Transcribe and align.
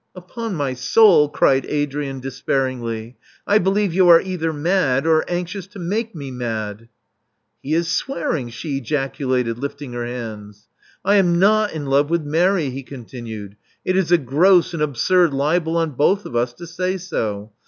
Upon 0.15 0.55
my 0.55 0.73
soul," 0.73 1.29
cried 1.29 1.63
Adrian 1.67 2.21
despairingly, 2.21 3.17
'*I 3.45 3.59
believe 3.59 3.93
you 3.93 4.09
are 4.09 4.19
either 4.19 4.51
mad 4.51 5.05
or 5.05 5.23
anxious 5.29 5.67
to 5.67 5.77
make 5.77 6.15
me 6.15 6.31
mad." 6.31 6.89
He 7.61 7.75
is 7.75 7.87
swearing!*' 7.87 8.49
she 8.49 8.77
ejaculated, 8.79 9.59
lifting 9.59 9.93
her 9.93 10.03
hands. 10.07 10.67
I 11.05 11.17
am 11.17 11.37
not 11.37 11.73
in 11.73 11.85
love 11.85 12.09
with 12.09 12.23
Mary, 12.23 12.71
he 12.71 12.81
continued. 12.81 13.57
It 13.85 13.95
is 13.95 14.11
a 14.11 14.17
gross 14.17 14.73
and 14.73 14.81
absurd 14.81 15.35
libel 15.35 15.77
on 15.77 15.91
both 15.91 16.25
of 16.25 16.35
us 16.35 16.53
to 16.53 16.65
say 16.65 16.97
so. 16.97 17.51